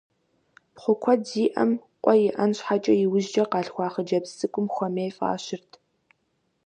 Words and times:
Пхъу 0.73 0.93
куэд 1.01 1.21
зиӀэм, 1.29 1.71
къуэ 2.03 2.13
иӀэн 2.27 2.51
щхьэкӀэ, 2.57 2.93
иужькӀэ 3.05 3.43
къалъхуа 3.51 3.87
хъыджэбз 3.93 4.31
цӀыкӀум 4.37 4.67
«Хуэмей» 4.73 5.11
фӀащырт. 5.17 5.71